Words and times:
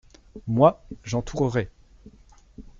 Moi, 0.47 0.83
j’entourerai. 1.03 1.69